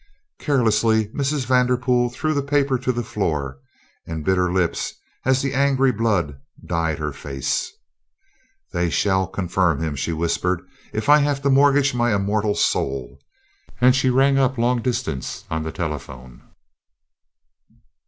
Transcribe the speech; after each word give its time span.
Carelessly 0.39 1.09
Mrs. 1.09 1.45
Vanderpool 1.45 2.09
threw 2.09 2.33
the 2.33 2.41
paper 2.41 2.79
to 2.79 2.91
the 2.91 3.03
floor 3.03 3.59
and 4.07 4.25
bit 4.25 4.35
her 4.35 4.51
lips 4.51 4.95
as 5.25 5.43
the 5.43 5.53
angry 5.53 5.91
blood 5.91 6.39
dyed 6.65 6.97
her 6.97 7.13
face. 7.13 7.71
"They 8.73 8.89
shall 8.89 9.27
confirm 9.27 9.79
him," 9.79 9.95
she 9.95 10.11
whispered, 10.11 10.63
"if 10.91 11.07
I 11.07 11.19
have 11.19 11.43
to 11.43 11.51
mortgage 11.51 11.93
my 11.93 12.15
immortal 12.15 12.55
soul!" 12.55 13.19
And 13.79 13.95
she 13.95 14.09
rang 14.09 14.39
up 14.39 14.57
long 14.57 14.81
distance 14.81 15.43
on 15.51 15.61
the 15.61 15.71
telephone. 15.71 16.45